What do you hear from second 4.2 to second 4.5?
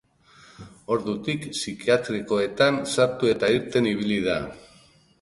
da.